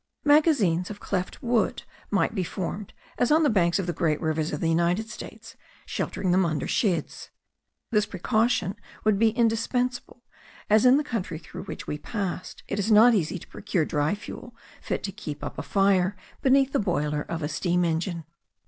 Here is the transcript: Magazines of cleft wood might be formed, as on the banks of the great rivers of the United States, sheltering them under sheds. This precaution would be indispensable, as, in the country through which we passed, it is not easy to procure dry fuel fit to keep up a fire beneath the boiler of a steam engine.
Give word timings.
Magazines 0.25 0.89
of 0.89 0.99
cleft 0.99 1.43
wood 1.43 1.83
might 2.09 2.33
be 2.33 2.43
formed, 2.43 2.91
as 3.19 3.31
on 3.31 3.43
the 3.43 3.51
banks 3.51 3.77
of 3.77 3.85
the 3.85 3.93
great 3.93 4.19
rivers 4.19 4.51
of 4.51 4.59
the 4.59 4.67
United 4.67 5.11
States, 5.11 5.55
sheltering 5.85 6.31
them 6.31 6.43
under 6.43 6.65
sheds. 6.67 7.29
This 7.91 8.07
precaution 8.07 8.77
would 9.03 9.19
be 9.19 9.29
indispensable, 9.29 10.23
as, 10.71 10.87
in 10.87 10.97
the 10.97 11.03
country 11.03 11.37
through 11.37 11.65
which 11.65 11.85
we 11.85 11.99
passed, 11.99 12.63
it 12.67 12.79
is 12.79 12.91
not 12.91 13.13
easy 13.13 13.37
to 13.37 13.47
procure 13.47 13.85
dry 13.85 14.15
fuel 14.15 14.55
fit 14.81 15.03
to 15.03 15.11
keep 15.11 15.43
up 15.43 15.59
a 15.59 15.61
fire 15.61 16.15
beneath 16.41 16.71
the 16.73 16.79
boiler 16.79 17.21
of 17.21 17.43
a 17.43 17.47
steam 17.47 17.85
engine. 17.85 18.23